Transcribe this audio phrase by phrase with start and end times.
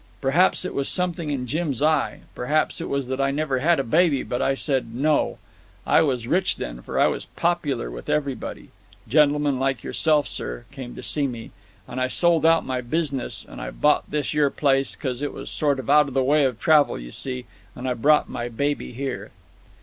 [0.19, 3.83] Perhaps it was something in Jim's eye, perhaps it was that I never had a
[3.83, 5.37] baby, but I said 'No.'
[5.85, 8.69] I was rich then, for I was popular with everybody
[9.07, 11.51] gentlemen like yourself, sir, came to see me
[11.87, 15.77] and I sold out my business and bought this yer place, because it was sort
[15.79, 17.45] of out of the way of travel, you see,
[17.75, 19.29] and I brought my baby here."